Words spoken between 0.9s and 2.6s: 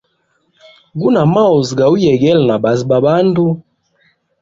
Guna maozi gauyegela na